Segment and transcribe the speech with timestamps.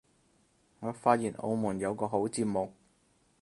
[0.79, 2.73] 我發現澳門有個好節目